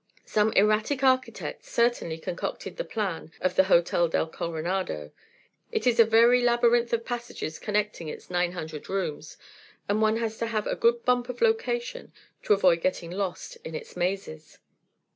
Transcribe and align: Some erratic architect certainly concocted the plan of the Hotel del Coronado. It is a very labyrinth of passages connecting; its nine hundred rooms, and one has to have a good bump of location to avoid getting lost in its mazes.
Some 0.25 0.51
erratic 0.53 1.03
architect 1.03 1.63
certainly 1.63 2.17
concocted 2.17 2.77
the 2.77 2.83
plan 2.83 3.31
of 3.39 3.53
the 3.55 3.65
Hotel 3.65 4.07
del 4.07 4.25
Coronado. 4.27 5.11
It 5.71 5.85
is 5.85 5.99
a 5.99 6.05
very 6.05 6.41
labyrinth 6.41 6.91
of 6.91 7.05
passages 7.05 7.59
connecting; 7.59 8.07
its 8.07 8.27
nine 8.27 8.53
hundred 8.53 8.89
rooms, 8.89 9.37
and 9.87 10.01
one 10.01 10.17
has 10.17 10.39
to 10.39 10.47
have 10.47 10.65
a 10.65 10.75
good 10.75 11.05
bump 11.05 11.29
of 11.29 11.39
location 11.39 12.11
to 12.41 12.53
avoid 12.53 12.81
getting 12.81 13.11
lost 13.11 13.57
in 13.63 13.75
its 13.75 13.95
mazes. 13.95 14.57